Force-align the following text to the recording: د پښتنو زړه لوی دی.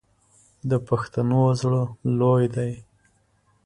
د 0.69 0.71
پښتنو 0.87 1.41
زړه 1.61 1.81
لوی 2.19 2.45
دی. 2.55 2.71